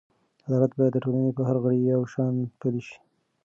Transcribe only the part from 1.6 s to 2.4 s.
غړي یو شان